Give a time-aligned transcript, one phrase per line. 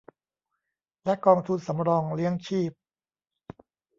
[1.05, 2.71] และกองทุนสำรองเลี้ยงชีพ